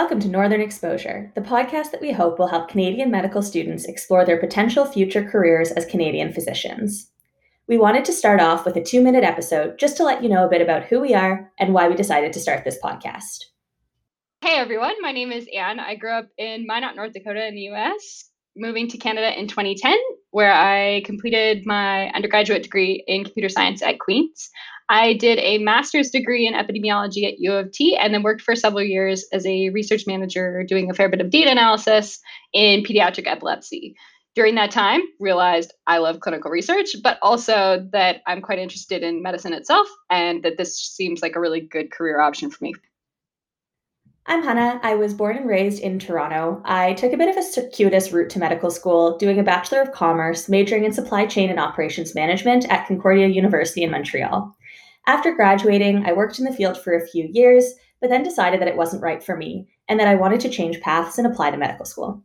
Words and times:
Welcome 0.00 0.20
to 0.20 0.28
Northern 0.28 0.60
Exposure, 0.60 1.32
the 1.34 1.40
podcast 1.40 1.90
that 1.90 2.00
we 2.00 2.12
hope 2.12 2.38
will 2.38 2.46
help 2.46 2.68
Canadian 2.68 3.10
medical 3.10 3.42
students 3.42 3.84
explore 3.84 4.24
their 4.24 4.38
potential 4.38 4.84
future 4.84 5.28
careers 5.28 5.72
as 5.72 5.84
Canadian 5.86 6.32
physicians. 6.32 7.10
We 7.66 7.78
wanted 7.78 8.04
to 8.04 8.12
start 8.12 8.40
off 8.40 8.64
with 8.64 8.76
a 8.76 8.80
two 8.80 9.02
minute 9.02 9.24
episode 9.24 9.76
just 9.76 9.96
to 9.96 10.04
let 10.04 10.22
you 10.22 10.28
know 10.28 10.46
a 10.46 10.48
bit 10.48 10.62
about 10.62 10.84
who 10.84 11.00
we 11.00 11.14
are 11.14 11.50
and 11.58 11.74
why 11.74 11.88
we 11.88 11.96
decided 11.96 12.32
to 12.32 12.38
start 12.38 12.64
this 12.64 12.78
podcast. 12.80 13.46
Hey 14.40 14.58
everyone, 14.58 14.94
my 15.00 15.10
name 15.10 15.32
is 15.32 15.48
Anne. 15.52 15.80
I 15.80 15.96
grew 15.96 16.12
up 16.12 16.28
in 16.38 16.64
Minot, 16.64 16.94
North 16.94 17.12
Dakota 17.12 17.48
in 17.48 17.56
the 17.56 17.68
US, 17.72 18.30
moving 18.56 18.86
to 18.90 18.98
Canada 18.98 19.36
in 19.36 19.48
2010, 19.48 19.98
where 20.30 20.52
I 20.52 21.02
completed 21.06 21.66
my 21.66 22.06
undergraduate 22.10 22.62
degree 22.62 23.02
in 23.08 23.24
computer 23.24 23.48
science 23.48 23.82
at 23.82 23.98
Queen's. 23.98 24.48
I 24.90 25.14
did 25.14 25.38
a 25.40 25.58
master's 25.58 26.10
degree 26.10 26.46
in 26.46 26.54
epidemiology 26.54 27.26
at 27.26 27.38
U 27.40 27.52
of 27.52 27.70
T 27.72 27.96
and 27.96 28.14
then 28.14 28.22
worked 28.22 28.42
for 28.42 28.56
several 28.56 28.82
years 28.82 29.26
as 29.32 29.44
a 29.46 29.68
research 29.70 30.06
manager 30.06 30.64
doing 30.66 30.90
a 30.90 30.94
fair 30.94 31.08
bit 31.08 31.20
of 31.20 31.30
data 31.30 31.50
analysis 31.50 32.20
in 32.54 32.82
pediatric 32.84 33.26
epilepsy. 33.26 33.94
During 34.34 34.54
that 34.54 34.70
time, 34.70 35.00
realized 35.20 35.74
I 35.86 35.98
love 35.98 36.20
clinical 36.20 36.50
research, 36.50 36.94
but 37.02 37.18
also 37.22 37.86
that 37.92 38.22
I'm 38.26 38.40
quite 38.40 38.58
interested 38.58 39.02
in 39.02 39.22
medicine 39.22 39.52
itself 39.52 39.88
and 40.10 40.42
that 40.42 40.56
this 40.56 40.78
seems 40.78 41.22
like 41.22 41.36
a 41.36 41.40
really 41.40 41.60
good 41.60 41.90
career 41.90 42.20
option 42.20 42.50
for 42.50 42.62
me. 42.64 42.72
I'm 44.26 44.42
Hannah. 44.42 44.78
I 44.82 44.94
was 44.94 45.14
born 45.14 45.38
and 45.38 45.48
raised 45.48 45.82
in 45.82 45.98
Toronto. 45.98 46.60
I 46.66 46.92
took 46.92 47.14
a 47.14 47.16
bit 47.16 47.30
of 47.30 47.36
a 47.38 47.42
circuitous 47.42 48.12
route 48.12 48.28
to 48.30 48.38
medical 48.38 48.70
school, 48.70 49.16
doing 49.16 49.38
a 49.38 49.42
Bachelor 49.42 49.80
of 49.80 49.92
Commerce, 49.92 50.50
majoring 50.50 50.84
in 50.84 50.92
supply 50.92 51.24
chain 51.24 51.48
and 51.48 51.58
operations 51.58 52.14
management 52.14 52.70
at 52.70 52.86
Concordia 52.86 53.26
University 53.26 53.82
in 53.82 53.90
Montreal. 53.90 54.54
After 55.08 55.34
graduating, 55.34 56.04
I 56.04 56.12
worked 56.12 56.38
in 56.38 56.44
the 56.44 56.52
field 56.52 56.78
for 56.78 56.92
a 56.92 57.06
few 57.06 57.30
years, 57.32 57.64
but 57.98 58.10
then 58.10 58.22
decided 58.22 58.60
that 58.60 58.68
it 58.68 58.76
wasn't 58.76 59.02
right 59.02 59.22
for 59.22 59.38
me 59.38 59.66
and 59.88 59.98
that 59.98 60.06
I 60.06 60.14
wanted 60.14 60.38
to 60.40 60.50
change 60.50 60.82
paths 60.82 61.16
and 61.16 61.26
apply 61.26 61.50
to 61.50 61.56
medical 61.56 61.86
school. 61.86 62.22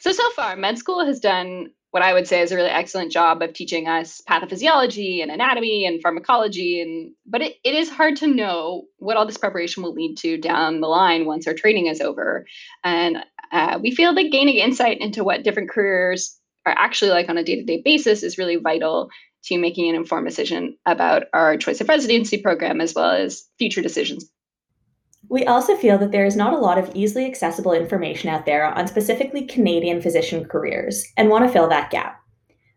So, 0.00 0.10
so 0.10 0.28
far, 0.30 0.56
med 0.56 0.76
school 0.78 1.06
has 1.06 1.20
done 1.20 1.70
what 1.92 2.02
I 2.02 2.12
would 2.12 2.26
say 2.26 2.40
is 2.40 2.50
a 2.50 2.56
really 2.56 2.70
excellent 2.70 3.12
job 3.12 3.40
of 3.40 3.52
teaching 3.52 3.86
us 3.86 4.20
pathophysiology 4.28 5.22
and 5.22 5.30
anatomy 5.30 5.86
and 5.86 6.02
pharmacology. 6.02 6.80
And 6.80 7.12
but 7.24 7.40
it, 7.40 7.56
it 7.62 7.74
is 7.74 7.88
hard 7.88 8.16
to 8.16 8.26
know 8.26 8.86
what 8.96 9.16
all 9.16 9.26
this 9.26 9.38
preparation 9.38 9.84
will 9.84 9.92
lead 9.92 10.16
to 10.18 10.38
down 10.38 10.80
the 10.80 10.88
line 10.88 11.24
once 11.24 11.46
our 11.46 11.54
training 11.54 11.86
is 11.86 12.00
over. 12.00 12.46
And 12.82 13.18
uh, 13.52 13.78
we 13.80 13.94
feel 13.94 14.12
that 14.14 14.32
gaining 14.32 14.56
insight 14.56 15.00
into 15.00 15.22
what 15.22 15.44
different 15.44 15.70
careers 15.70 16.36
are 16.66 16.74
actually 16.76 17.10
like 17.10 17.28
on 17.28 17.38
a 17.38 17.44
day-to-day 17.44 17.82
basis 17.84 18.22
is 18.22 18.38
really 18.38 18.56
vital 18.56 19.10
to 19.44 19.58
making 19.58 19.88
an 19.88 19.96
informed 19.96 20.28
decision 20.28 20.76
about 20.86 21.24
our 21.32 21.56
choice 21.56 21.80
of 21.80 21.88
residency 21.88 22.38
program 22.38 22.80
as 22.80 22.94
well 22.94 23.10
as 23.10 23.48
future 23.58 23.82
decisions. 23.82 24.30
We 25.28 25.44
also 25.44 25.76
feel 25.76 25.98
that 25.98 26.12
there 26.12 26.26
is 26.26 26.36
not 26.36 26.52
a 26.52 26.58
lot 26.58 26.78
of 26.78 26.90
easily 26.94 27.24
accessible 27.24 27.72
information 27.72 28.28
out 28.28 28.44
there 28.44 28.66
on 28.66 28.86
specifically 28.86 29.46
Canadian 29.46 30.02
physician 30.02 30.44
careers 30.44 31.06
and 31.16 31.28
want 31.28 31.44
to 31.44 31.52
fill 31.52 31.68
that 31.68 31.90
gap. 31.90 32.20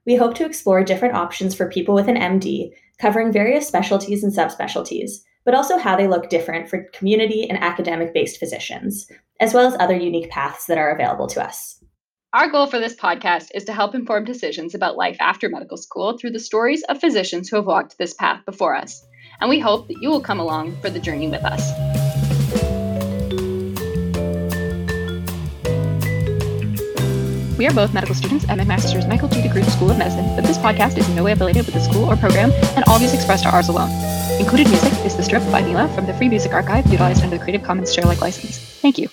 We 0.06 0.16
hope 0.16 0.36
to 0.36 0.46
explore 0.46 0.84
different 0.84 1.16
options 1.16 1.56
for 1.56 1.70
people 1.70 1.96
with 1.96 2.08
an 2.08 2.16
MD, 2.16 2.70
covering 3.00 3.32
various 3.32 3.68
specialties 3.68 4.24
and 4.24 4.32
subspecialties, 4.32 5.18
but 5.44 5.54
also 5.56 5.78
how 5.78 5.96
they 5.96 6.08
look 6.08 6.30
different 6.30 6.70
for 6.70 6.88
community 6.94 7.48
and 7.50 7.62
academic 7.62 8.14
based 8.14 8.40
physicians, 8.40 9.08
as 9.40 9.54
well 9.54 9.68
as 9.68 9.76
other 9.80 9.96
unique 9.96 10.30
paths 10.30 10.66
that 10.66 10.78
are 10.78 10.92
available 10.92 11.28
to 11.28 11.44
us. 11.44 11.84
Our 12.36 12.50
goal 12.50 12.68
for 12.68 12.80
this 12.80 12.98
podcast 12.98 13.52
is 13.54 13.64
to 13.64 13.72
help 13.72 13.96
inform 13.96 14.26
decisions 14.26 14.76
about 14.76 14.98
life 14.98 15.16
after 15.22 15.48
medical 15.48 15.78
school 15.78 16.18
through 16.18 16.32
the 16.32 16.40
stories 16.42 16.84
of 16.90 17.00
physicians 17.00 17.48
who 17.48 17.56
have 17.56 17.66
walked 17.66 17.98
this 17.98 18.14
path 18.14 18.44
before 18.46 18.76
us. 18.76 19.06
And 19.40 19.50
we 19.50 19.58
hope 19.58 19.88
that 19.88 20.02
you 20.02 20.10
will 20.10 20.20
come 20.20 20.42
along 20.42 20.76
for 20.82 20.90
the 20.90 21.00
journey 21.00 21.30
with 21.30 21.46
us. 21.46 21.62
We 27.58 27.68
are 27.68 27.74
both 27.74 27.94
medical 27.94 28.16
students 28.16 28.44
at 28.50 28.58
McMaster's 28.58 29.08
Michael 29.08 29.30
G. 29.30 29.40
DeGroote 29.40 29.72
School 29.72 29.92
of 29.92 29.98
Medicine, 29.98 30.36
but 30.36 30.44
this 30.44 30.58
podcast 30.58 30.98
is 30.98 31.08
in 31.08 31.16
no 31.16 31.24
way 31.24 31.32
affiliated 31.32 31.66
with 31.66 31.76
the 31.76 31.80
school 31.80 32.04
or 32.04 32.18
program, 32.18 32.52
and 32.76 32.84
all 32.90 33.00
views 33.00 33.14
expressed 33.14 33.46
are 33.46 33.54
ours 33.54 33.70
alone. 33.70 33.92
Included 34.42 34.68
music 34.68 34.92
is 35.06 35.16
The 35.16 35.24
Strip 35.24 35.42
by 35.54 35.62
Mila 35.62 35.88
from 35.96 36.06
the 36.06 36.14
Free 36.14 36.28
Music 36.28 36.52
Archive, 36.52 36.86
utilized 36.88 37.24
under 37.24 37.38
the 37.38 37.42
Creative 37.42 37.66
Commons 37.66 37.94
Share 37.94 38.04
Alike 38.04 38.20
license. 38.20 38.60
Thank 38.82 38.98
you. 38.98 39.08